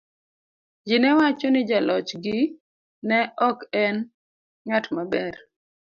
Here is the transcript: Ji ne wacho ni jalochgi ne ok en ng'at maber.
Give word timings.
Ji 0.87 0.97
ne 1.01 1.09
wacho 1.17 1.47
ni 1.51 1.61
jalochgi 1.69 2.37
ne 3.07 3.19
ok 3.49 3.57
en 3.83 3.95
ng'at 4.65 4.85
maber. 4.95 5.33